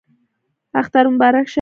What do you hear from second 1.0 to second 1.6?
مو مبارک شه